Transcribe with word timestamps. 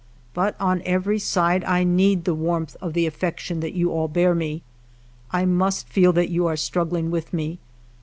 But 0.33 0.55
on 0.59 0.81
every 0.83 1.19
side 1.19 1.63
I 1.63 1.83
need 1.83 2.25
the 2.25 2.33
warmth 2.33 2.75
of 2.81 2.93
the 2.93 3.05
affection 3.05 3.59
that 3.59 3.75
you 3.75 3.91
all 3.91 4.07
bear 4.07 4.33
me; 4.33 4.63
I 5.29 5.45
must 5.45 5.87
feel 5.87 6.11
that 6.13 6.29
you 6.31 6.47
are 6.47 6.57
struggling 6.57 7.11
with 7.11 7.31
me. 7.31 7.59